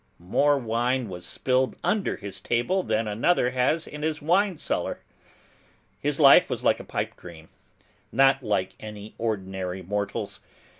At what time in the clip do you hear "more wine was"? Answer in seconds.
0.17-1.27